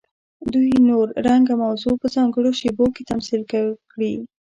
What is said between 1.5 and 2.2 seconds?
او موضوع په